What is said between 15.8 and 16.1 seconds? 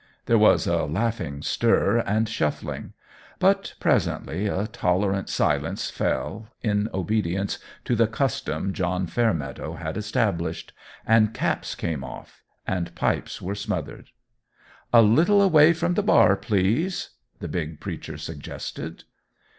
the